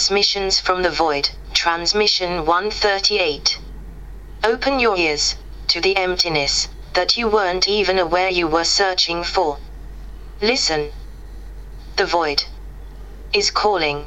[0.00, 3.58] Transmissions from the Void, Transmission 138.
[4.42, 5.36] Open your ears
[5.68, 9.58] to the emptiness that you weren't even aware you were searching for.
[10.40, 10.90] Listen.
[11.96, 12.44] The void
[13.34, 14.06] is calling.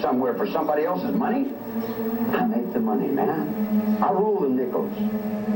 [0.00, 1.52] somewhere for somebody else's money?
[2.32, 3.98] I make the money, man.
[4.02, 4.94] I rule the nickels.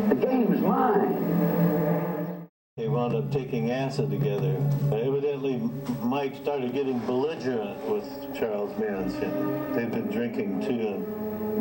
[0.08, 2.48] The game is mine.
[2.76, 4.54] They wound up taking acid together.
[4.92, 5.58] Evidently,
[6.00, 8.04] Mike started getting belligerent with
[8.38, 9.72] Charles Manson.
[9.74, 11.04] They'd been drinking too.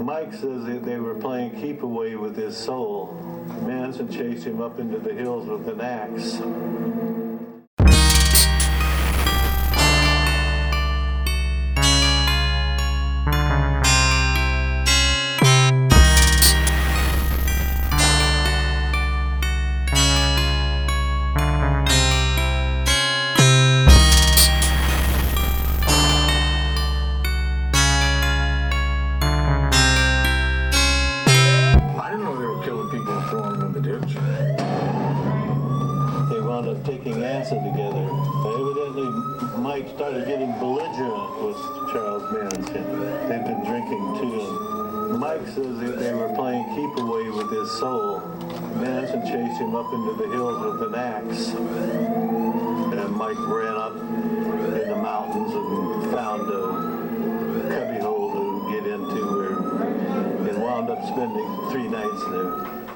[0.03, 3.17] Mike says that they were playing keep away with his soul.
[3.63, 6.39] Manson chased him up into the hills with an axe.
[61.71, 62.86] Three nights there.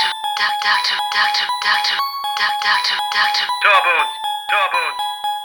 [0.00, 1.98] Doctor, doc, doctor, doctor, doctor,
[2.40, 3.46] doc, doctor, doctor.
[3.60, 4.12] Jawbones,
[4.48, 4.96] jawbones,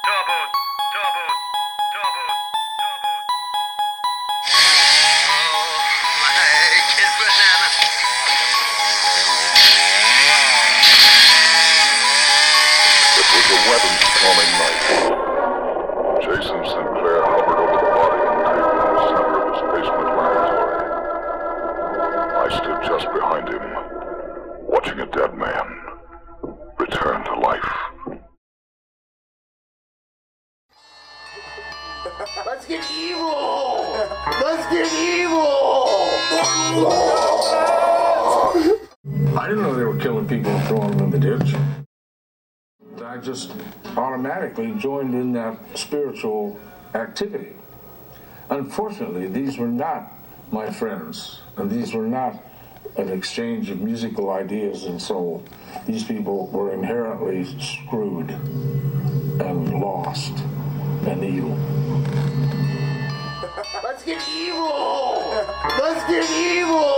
[0.07, 0.51] jawbones,
[0.95, 1.39] jawbones,
[1.91, 2.39] jawbones,
[2.79, 3.27] jawbones.
[5.27, 5.75] Oh,
[6.24, 7.67] Mike is banana.
[13.19, 14.00] It was a wet and
[14.55, 15.14] night.
[44.55, 46.57] Automatically joined in that spiritual
[46.93, 47.53] activity.
[48.50, 50.12] Unfortunately, these were not
[50.51, 52.41] my friends, and these were not
[52.97, 55.43] an exchange of musical ideas, and so
[55.85, 60.33] these people were inherently screwed and lost
[61.07, 61.57] and evil.
[63.83, 65.24] Let's get evil!
[65.79, 66.91] Let's get evil!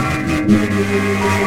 [0.80, 1.40] Dance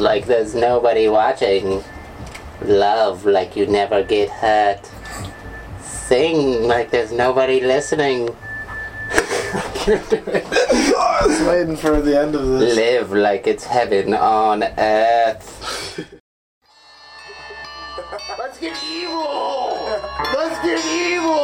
[0.00, 1.84] like there's nobody watching.
[2.62, 4.90] Love like you never get hurt.
[5.80, 8.28] Sing like there's nobody listening.
[9.86, 12.76] I was waiting for the end of this.
[12.76, 16.06] Live like it's heaven on earth.
[18.38, 19.78] Let's get evil!
[20.34, 21.40] Let's get evil!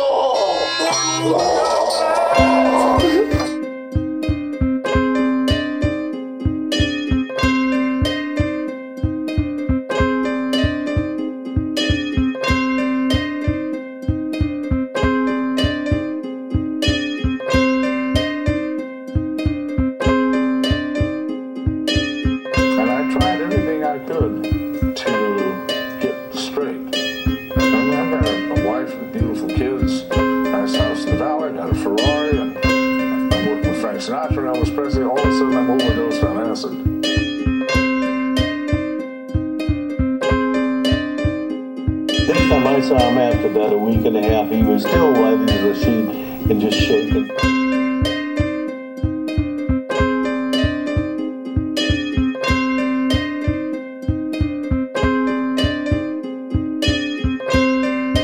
[42.26, 45.12] Next time I saw him after about a week and a half, he was still
[45.12, 47.28] white as a sheet and just shaking.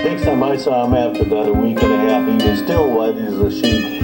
[0.02, 2.90] Next time I saw him after about a week and a half, he was still
[2.90, 4.01] white as a sheet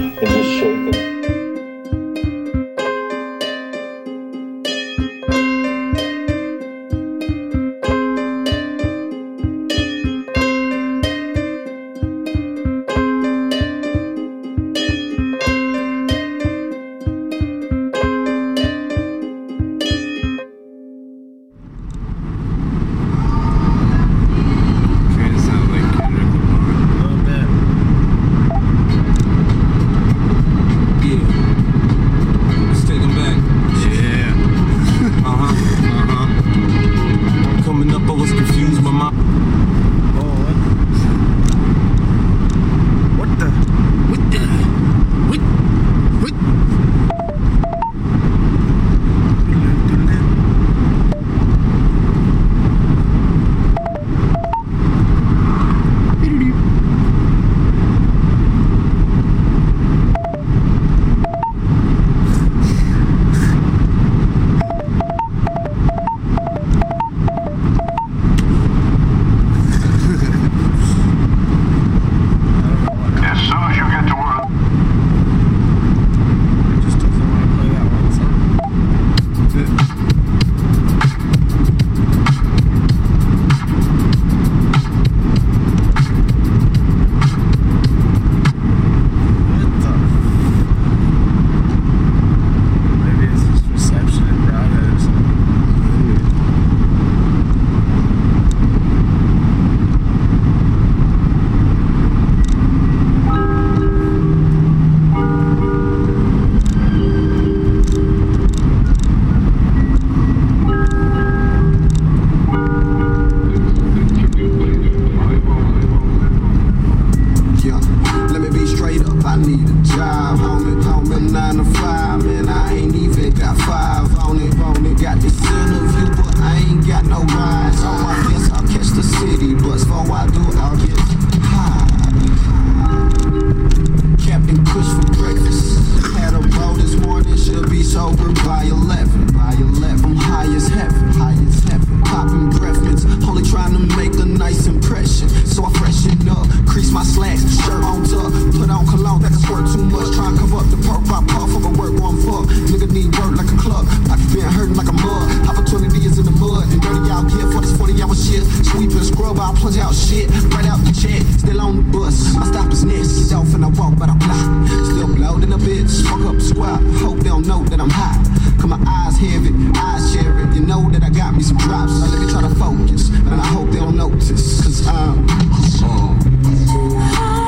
[160.08, 162.36] shit, right out the check, still on the bus.
[162.36, 164.40] I stop his next, get off and I walk, but I fly.
[164.88, 168.16] Still loading a bitch, fuck up the hope they don't know that I'm high.
[168.56, 170.54] Cause my eyes heavy, eyes share it.
[170.54, 171.92] You know that I got me some drops.
[172.00, 174.62] Now let me try to focus, and I hope they don't notice.
[174.62, 177.47] Cause I'm, cause I'm.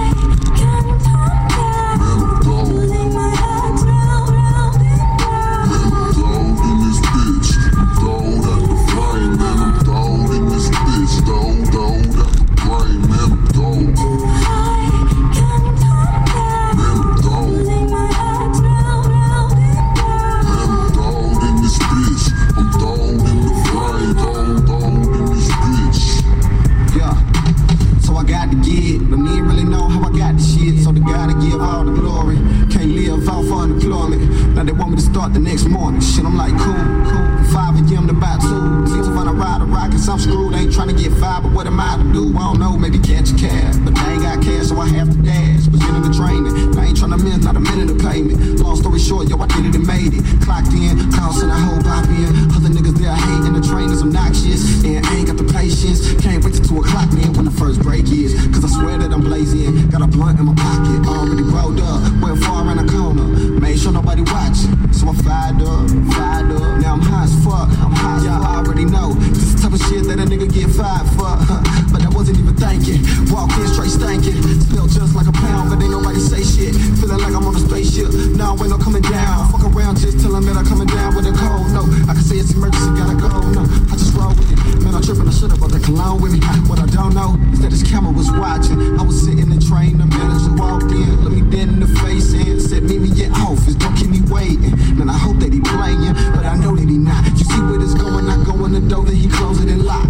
[35.20, 36.00] Start the next morning.
[36.00, 37.52] Shit, I'm like, cool, cool.
[37.52, 38.06] 5 a.m.
[38.08, 38.86] to about 2.
[38.90, 40.54] Seems to find ride a rock, cause I'm screwed.
[40.70, 42.30] Trying to get five, but what am I to do?
[42.38, 43.74] I don't know, maybe catch a cab.
[43.84, 45.66] But I ain't got cash, so I have to dash.
[45.66, 46.54] Beginning the training.
[46.78, 48.60] I ain't trying to miss not a minute of payment.
[48.60, 50.22] Long story short, yo, I did it and made it.
[50.46, 52.30] Clocked in, costing a whole pop in.
[52.54, 54.84] Other niggas there hating, the train is obnoxious.
[54.84, 56.14] And I ain't got the patience.
[56.22, 58.38] Can't wait till 2 o'clock, man, when the first break is.
[58.54, 59.90] Cause I swear that I'm blazing.
[59.90, 61.98] Got a blunt in my pocket, already rolled up.
[62.22, 63.26] Went far around the corner.
[63.58, 64.70] Made sure nobody watching.
[64.92, 66.78] So I fired up, fired up.
[66.78, 67.68] Now I'm high as fuck.
[67.82, 69.14] I'm high Y'all already know.
[69.32, 71.32] This the type of shit that a nigga get fired for.
[71.90, 73.02] But I wasn't even thinking.
[73.34, 74.38] Walk in straight stankin'.
[74.62, 76.70] Smell just like a pound, but ain't nobody say shit.
[77.02, 78.14] Feeling like I'm on a spaceship.
[78.38, 79.50] No, ain't no coming down.
[79.50, 81.66] Fuck around, just tell 'em that I'm coming down with a cold.
[81.74, 83.42] No, I can say it's emergency, gotta go.
[83.50, 84.82] No, I just roll with it.
[84.84, 86.38] Man, I'm tripping, I should've brought the cologne with me.
[86.70, 88.78] What I don't know is that his camera was watching.
[88.98, 91.90] I was sitting in the train, the manager walked in, looked me dead in the
[92.06, 94.78] face and said, Meet me at office, don't keep me waiting.
[94.94, 97.26] Man, I hope that he playing, but I know that he not.
[97.34, 99.82] You see where this going, I go in the door, then he close it and
[99.82, 100.06] lock.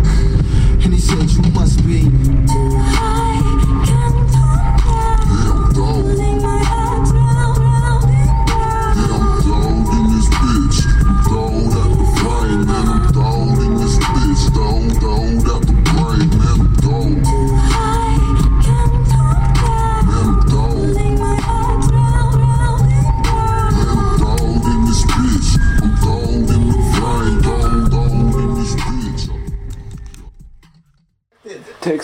[1.03, 2.90] And he said, You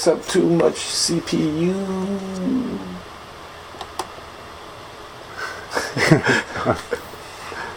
[0.07, 1.75] Takes up too much CPU.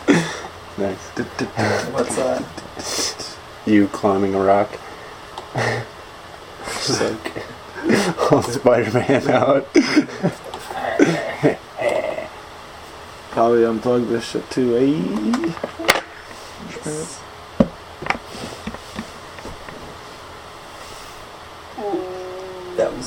[0.78, 1.10] Nice.
[1.92, 3.38] What's that?
[3.66, 4.70] You climbing a rock.
[6.86, 7.46] Just like
[8.32, 9.66] all Spider-Man out.
[13.32, 15.69] Probably unplug this shit too, eh?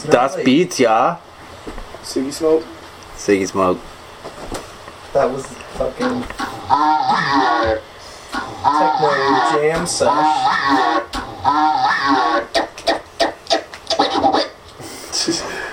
[0.03, 0.45] That Das right.
[0.45, 1.19] Beats, ja.
[2.03, 2.65] Siggy smoke.
[3.17, 3.79] Siggy Smoke.
[5.13, 5.47] That was
[5.79, 6.25] fucking
[8.63, 9.11] techno
[9.53, 10.09] jam sesh.
[11.45, 12.43] I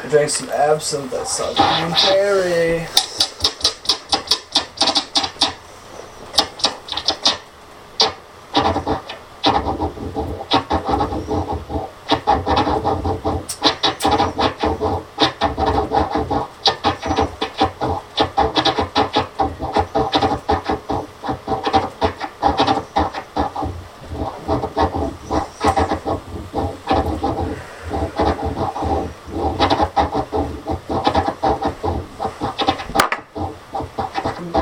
[0.10, 2.86] drank some absinthe that Southern Berry.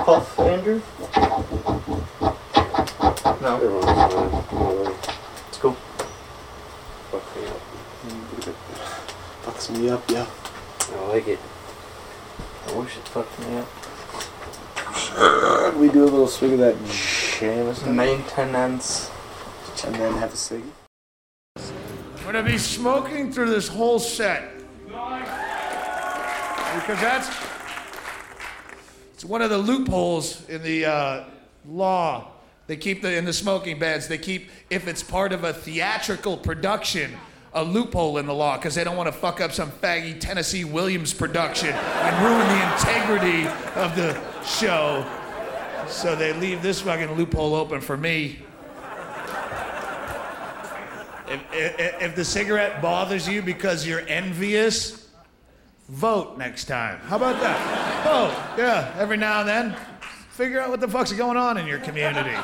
[0.08, 0.82] Puff, Andrew?
[3.42, 3.60] No.
[5.50, 5.76] It's cool.
[9.44, 10.26] Fucks me up, yeah.
[10.92, 11.40] I like it.
[12.68, 13.68] I wish it fucked me up.
[15.76, 16.76] We do a little swig of that
[17.40, 17.96] Jameson.
[17.96, 19.10] Maintenance.
[19.86, 20.64] And then have a cig.
[21.56, 21.64] I'm
[22.24, 24.52] gonna be smoking through this whole set.
[26.76, 27.30] Because that's
[29.14, 31.24] it's one of the loopholes in the uh,
[31.66, 32.32] law.
[32.66, 34.08] They keep the in the smoking bans.
[34.08, 37.16] They keep if it's part of a theatrical production
[37.58, 40.64] a loophole in the law because they don't want to fuck up some faggy Tennessee
[40.64, 45.06] Williams production and ruin the integrity of the show.
[45.88, 48.40] So they leave this fucking loophole open for me.
[51.28, 55.10] If, if, if the cigarette bothers you because you're envious,
[55.90, 57.00] vote next time.
[57.00, 58.04] How about that?
[58.06, 58.62] Vote.
[58.62, 59.76] Yeah, every now and then.
[60.30, 62.36] Figure out what the fuck's going on in your community.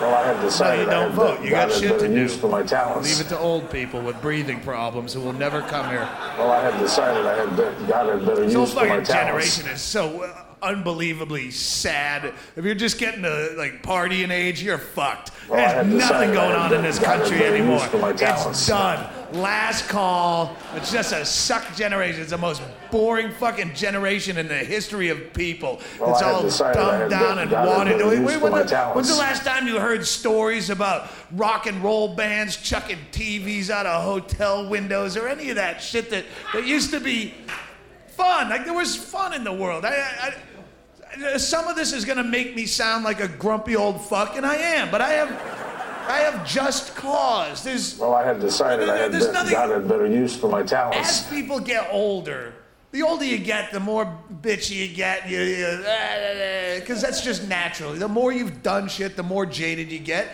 [0.00, 1.44] Well, I have decided no, you I don't have vote.
[1.44, 2.14] You got shit to do.
[2.14, 3.08] use for my talents.
[3.08, 6.08] Leave it to old people with breathing problems who will never come here.
[6.38, 7.56] Well, I have decided I have
[7.88, 12.32] got a better This whole use for my fucking generation is so uh, unbelievably sad.
[12.56, 15.30] If you're just getting to like partying age, you're fucked.
[15.48, 17.86] Well, There's nothing decided going on in this country anymore.
[17.92, 19.12] It's done.
[19.34, 20.56] Last call.
[20.74, 22.22] It's just a suck generation.
[22.22, 25.80] It's the most boring fucking generation in the history of people.
[26.00, 26.22] Well, it's
[26.60, 28.06] all dumbed down and watered.
[28.06, 31.82] Wait, wait, when my the- when's the last time you heard stories about rock and
[31.82, 36.64] roll bands chucking TVs out of hotel windows or any of that shit that, that
[36.64, 37.34] used to be
[38.08, 38.48] fun?
[38.48, 39.84] Like there was fun in the world.
[39.84, 40.34] I, I, I,
[41.22, 44.44] Uh, some of this is gonna make me sound like a grumpy old fuck, and
[44.46, 45.30] I am, but I have.
[46.06, 47.64] I have just cause.
[47.64, 50.48] There's Well, I have decided I have There's be- nothing- got a better use for
[50.50, 51.08] my talents.
[51.08, 52.52] as people get older,
[52.90, 54.06] the older you get, the more
[54.42, 55.30] bitchy you get.
[55.30, 55.38] You,
[56.78, 57.94] because uh, that's just natural.
[57.94, 60.28] The more you've done shit, the more jaded you get.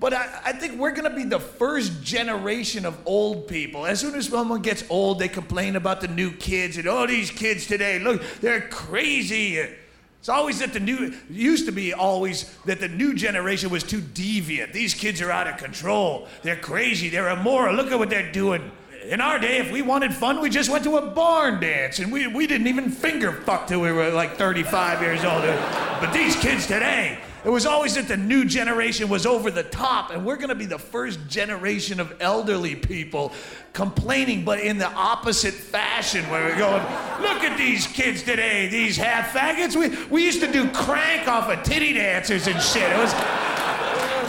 [0.00, 3.84] But I, I think we're gonna be the first generation of old people.
[3.84, 7.30] As soon as someone gets old, they complain about the new kids and oh, these
[7.30, 9.58] kids today, look, they're crazy.
[9.58, 14.00] It's always that the new used to be always that the new generation was too
[14.00, 14.72] deviant.
[14.72, 16.28] These kids are out of control.
[16.42, 17.10] They're crazy.
[17.10, 17.74] They're immoral.
[17.74, 18.70] Look at what they're doing.
[19.04, 22.12] In our day, if we wanted fun, we just went to a barn dance and
[22.12, 25.42] we, we didn't even finger fuck till we were like 35 years old.
[25.42, 30.10] But these kids today, it was always that the new generation was over the top,
[30.10, 33.32] and we're gonna be the first generation of elderly people
[33.72, 36.82] complaining, but in the opposite fashion, where we're going,
[37.22, 39.76] look at these kids today, these half faggots.
[39.76, 42.90] We, we used to do crank off of titty dancers and shit.
[42.90, 43.12] It was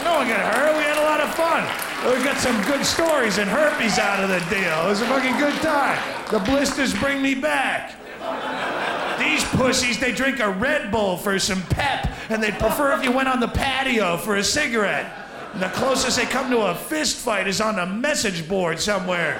[0.04, 0.76] no one got hurt.
[0.76, 1.62] We had a lot of fun.
[2.04, 4.86] We got some good stories and herpes out of the deal.
[4.86, 5.98] It was a fucking good time.
[6.30, 7.94] The blisters bring me back.
[9.52, 13.28] Pussies, they drink a Red Bull for some pep, and they'd prefer if you went
[13.28, 15.12] on the patio for a cigarette.
[15.52, 19.34] And the closest they come to a fist fight is on a message board somewhere.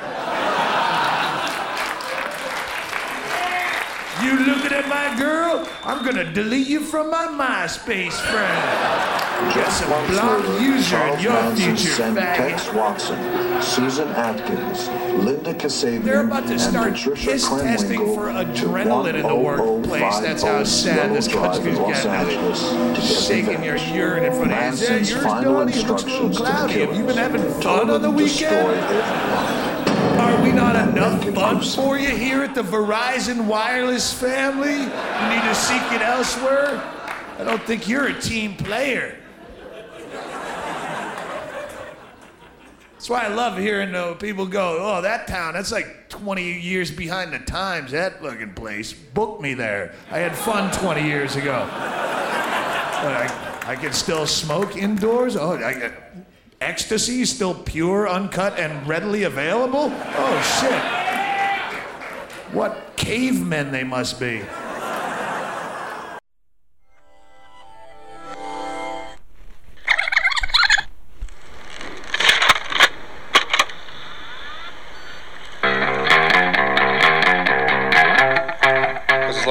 [4.23, 5.69] You looking at my girl?
[5.83, 9.22] I'm gonna delete you from my MySpace friend.
[9.73, 12.73] Some Months block user in your Manson future, sent Tex.
[12.75, 14.89] Watson, Susan Atkins,
[15.25, 20.19] Linda Kasabian, They're about to start piss testing for adrenaline in the oh oh workplace.
[20.21, 22.11] That's how sad this country's getting.
[22.11, 26.05] Angeles to get Shaking your urine in front of Manson's yours, final Donnie, looks a
[26.05, 26.73] little instructions to the cloudy.
[26.81, 30.21] Have you been having fun on the them to destroy weekend?
[30.21, 34.73] Are we not enough fun for you here at the Verizon Wireless family?
[34.73, 36.81] You need to seek it elsewhere?
[37.39, 39.17] I don't think you're a team player.
[43.03, 46.89] That's why I love hearing uh, people go, oh, that town, that's like 20 years
[46.93, 48.93] behind the times, that fucking place.
[48.93, 49.93] Book me there.
[50.09, 51.67] I had fun 20 years ago.
[51.67, 55.35] But I, I can still smoke indoors?
[55.35, 55.93] Oh, I,
[56.61, 59.91] ecstasy is still pure, uncut, and readily available?
[59.93, 60.81] Oh, shit.
[62.55, 64.43] What cavemen they must be.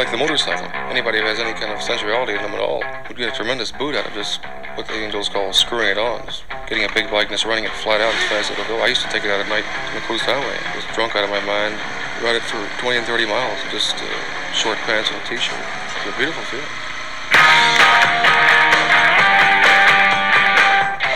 [0.02, 0.66] Like the motorcycle.
[0.90, 3.72] Anybody who has any kind of sensuality in them at all would get a tremendous
[3.72, 4.42] boot out of just
[4.74, 6.26] what the angels call screwing it on.
[6.26, 8.66] Just getting a big bike and just running it flat out as fast as it'll
[8.66, 8.82] go.
[8.82, 10.58] I used to take it out at night on the coast highway.
[10.74, 11.78] Just drunk out of my mind.
[12.26, 13.62] Ride it for 20 and 30 miles.
[13.70, 14.10] Just uh,
[14.58, 15.54] short pants and a t-shirt.
[15.62, 16.66] It's a beautiful feeling.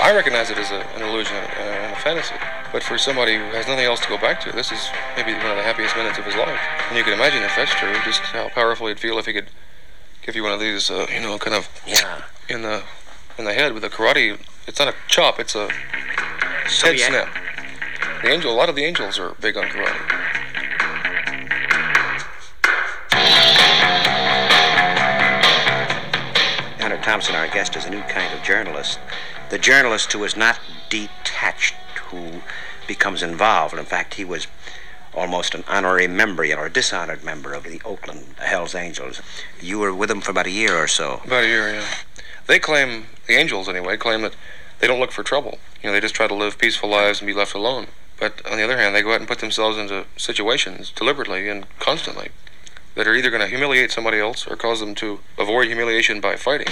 [0.05, 1.41] I recognize it as a, an illusion
[1.95, 2.35] fantasy.
[2.71, 5.51] But for somebody who has nothing else to go back to, this is maybe one
[5.51, 6.59] of the happiest minutes of his life.
[6.89, 9.47] And you can imagine if that's true, just how powerful he'd feel if he could
[10.25, 12.21] give you one of these, uh, you know, kind of Yeah.
[12.49, 12.83] in the
[13.37, 14.37] in the head with a karate.
[14.67, 15.69] It's not a chop; it's a
[16.69, 17.07] So head yeah.
[17.09, 18.21] snap.
[18.23, 20.01] The angel, a lot of the angels are big on karate.
[26.79, 28.99] Hunter Thompson, our guest, is a new kind of journalist.
[29.49, 31.75] The journalist who is not detached,
[32.15, 32.41] who
[32.87, 33.77] becomes involved.
[33.77, 34.47] In fact, he was
[35.13, 39.21] almost an honorary member, or a dishonored member of the Oakland Hells Angels.
[39.61, 41.21] You were with them for about a year or so.
[41.25, 41.85] About a year, yeah.
[42.47, 44.35] They claim, the angels anyway, claim that
[44.79, 45.57] they don't look for trouble.
[45.81, 47.87] You know, they just try to live peaceful lives and be left alone.
[48.19, 51.65] But on the other hand, they go out and put themselves into situations deliberately and
[51.79, 52.29] constantly
[52.95, 56.35] that are either going to humiliate somebody else or cause them to avoid humiliation by
[56.35, 56.67] fighting.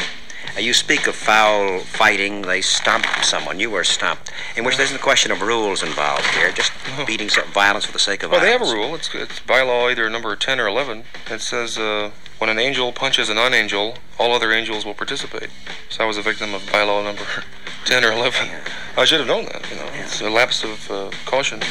[0.57, 3.59] You speak of foul fighting, they stomp someone.
[3.59, 4.31] You were stomped.
[4.55, 6.71] In which there's no question of rules involved here, just
[7.07, 8.93] beating some violence for the sake of Well, they have a rule.
[8.95, 11.05] It's, it's by law either number 10 or 11.
[11.31, 15.49] It says uh, when an angel punches a non angel, all other angels will participate.
[15.89, 17.25] So I was a victim of bylaw number
[17.85, 18.49] 10 or 11.
[18.95, 19.67] I should have known that.
[19.71, 21.61] You know, It's a lapse of uh, caution.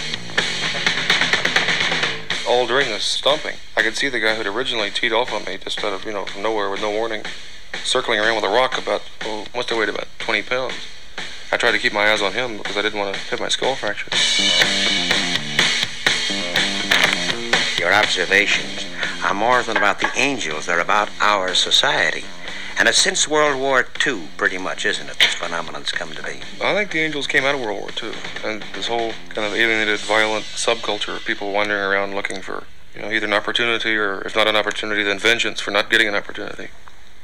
[2.52, 5.56] All during this stomping, I could see the guy who'd originally teed off on me
[5.56, 7.24] just out of, you know, from nowhere with no warning,
[7.82, 10.74] circling around with a rock about, oh, must have weighed about 20 pounds.
[11.50, 13.48] I tried to keep my eyes on him because I didn't want to have my
[13.48, 14.12] skull fractured.
[17.80, 18.84] Your observations
[19.24, 22.24] are more than about the angels, they're about our society.
[22.78, 26.40] And it's since World War II, pretty much, isn't it, this phenomenon's come to be?
[26.60, 28.12] I think the Angels came out of World War II,
[28.44, 33.02] and this whole kind of alienated, violent subculture of people wandering around looking for, you
[33.02, 36.14] know, either an opportunity or, if not an opportunity, then vengeance for not getting an
[36.14, 36.68] opportunity.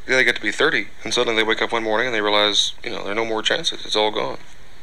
[0.06, 2.20] Then they get to be 30, and suddenly they wake up one morning and they
[2.20, 3.84] realize, you know, there are no more chances.
[3.84, 4.38] It's all gone.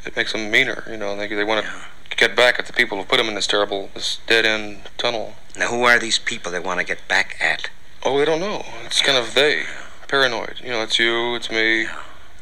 [0.06, 1.72] It makes them meaner, you know, and they, they want to
[2.16, 5.36] get back at the people who put them in this terrible, this dead end tunnel.
[5.58, 7.70] Now, who are these people they want to get back at?
[8.04, 8.66] Oh, they don't know.
[8.86, 9.64] It's kind of they.
[10.08, 10.62] Paranoid.
[10.64, 11.88] You know, it's you, it's me,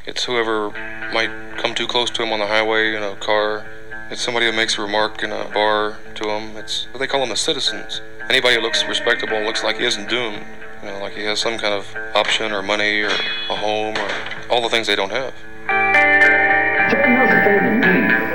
[0.06, 0.70] it's whoever
[1.14, 3.66] might come too close to him on the highway in a car.
[4.10, 6.58] It's somebody who makes a remark in a bar to him.
[6.58, 8.02] It's they call them the citizens.
[8.30, 10.46] Anybody who looks respectable and looks like he isn't doomed.
[10.82, 13.10] You know, like he has some kind of option or money or
[13.50, 14.10] a home or
[14.50, 15.34] all the things they don't have.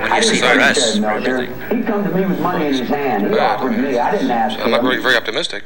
[0.08, 3.26] When you see us, He come to me with money in his hand.
[3.26, 3.98] He offered me.
[3.98, 5.64] I didn't ask I'm not really very optimistic,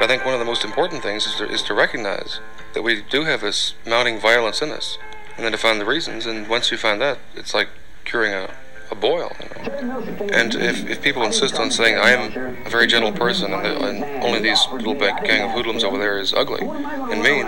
[0.00, 2.40] but I think one of the most important things is to, is to recognize
[2.72, 4.96] that we do have this mounting violence in us,
[5.36, 6.24] and then to find the reasons.
[6.24, 7.68] And once you find that, it's like
[8.06, 8.48] curing a,
[8.90, 9.30] a boil.
[9.38, 10.00] You know?
[10.32, 13.78] And if, if people insist on saying I am a very gentle person and, the,
[13.78, 17.44] and only these little gang of hoodlums over there is ugly and mean,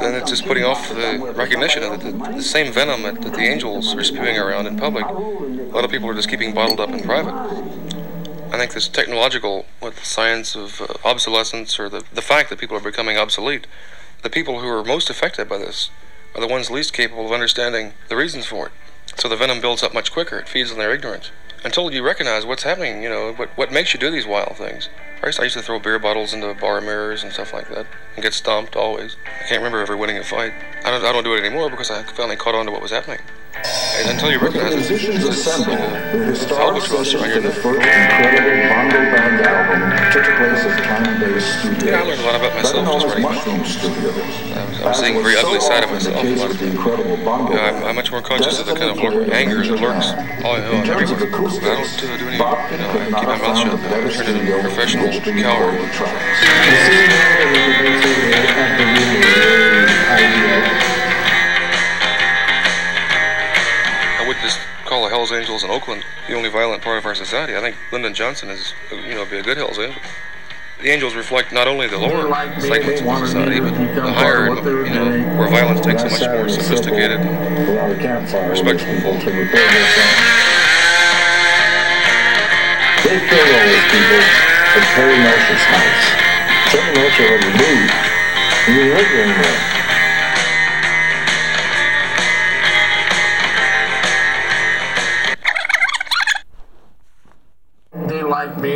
[0.00, 3.42] then it's just putting off the recognition the, the, the same venom that, that the
[3.42, 5.04] angels are spewing around in public.
[5.04, 5.12] A
[5.74, 7.34] lot of people are just keeping bottled up in private.
[8.52, 12.58] I think this technological, what the science of uh, obsolescence, or the, the fact that
[12.58, 13.68] people are becoming obsolete,
[14.22, 15.90] the people who are most affected by this
[16.34, 18.72] are the ones least capable of understanding the reasons for it.
[19.16, 20.38] So the venom builds up much quicker.
[20.38, 21.30] It feeds on their ignorance.
[21.62, 24.88] Until you recognize what's happening, you know, what, what makes you do these wild things.
[25.24, 27.86] Used, I used to throw beer bottles into bar mirrors and stuff like that
[28.16, 29.16] and get stomped always.
[29.26, 30.54] I can't remember ever winning a fight.
[30.84, 32.90] I don't, I don't do it anymore because I finally caught on to what was
[32.90, 33.20] happening.
[33.54, 35.76] And until you recognize it, it's, Musicians it's, assembled.
[35.78, 39.80] uh, The it's historic albatross sessions for the first incredible Bongo Band album
[40.12, 41.82] took place at Time-Based Studios.
[41.84, 44.16] Yeah, I learned a lot about myself just as writing Mushroom Studios.
[44.86, 46.14] I'm seeing a very ugly side of myself.
[46.16, 48.90] The case the incredible Bongo You know, I'm, I'm much more conscious of the kind
[48.90, 50.12] of lurk, anger major that lurks
[50.44, 51.34] all In terms of everywhere.
[51.34, 53.42] acoustics, I don't uh, do any, Bob you know, could I not keep my have
[53.42, 53.74] mouth shut.
[53.74, 55.74] a better I turn into studio a professional in which to coward.
[55.74, 55.90] record
[64.90, 67.54] call the Hells Angels in Oakland the only violent part of our society.
[67.54, 70.02] I think Lyndon Johnson is, you know, be a good Hells Angel.
[70.82, 72.26] The Angels reflect not only the lower
[72.58, 77.20] segments of society, but the higher, you know, where violence takes a much more sophisticated,
[78.50, 79.20] respectful form.
[79.22, 79.30] They
[83.30, 84.20] killed all those people
[84.90, 86.02] Terry Melcher's house.
[86.74, 87.94] Terry Melcher had moved.
[88.66, 89.79] He didn't live there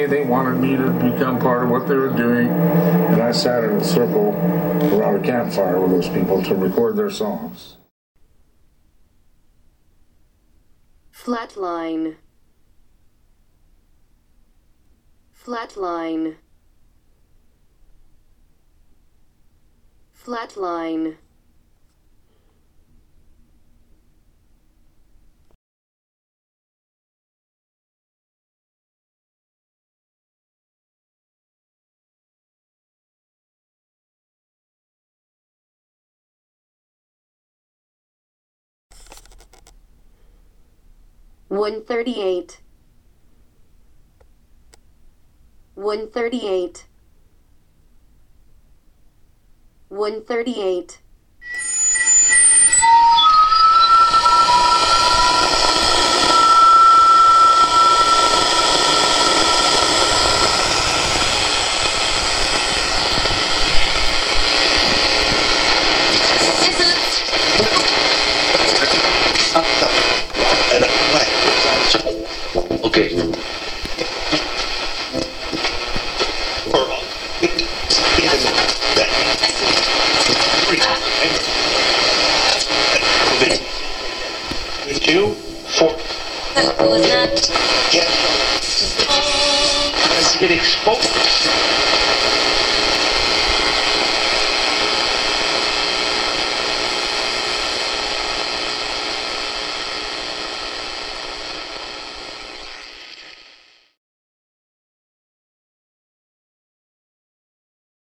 [0.07, 2.49] They wanted me to become part of what they were doing.
[2.49, 4.35] And I sat in a circle
[4.95, 7.77] around a campfire with those people to record their songs.
[11.12, 12.17] Flatline.
[15.45, 16.37] Flatline.
[20.14, 21.17] Flatline.
[41.55, 42.59] 138
[45.77, 46.87] 138
[49.88, 51.04] 138